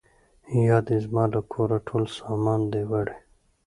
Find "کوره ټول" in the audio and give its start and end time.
1.51-2.03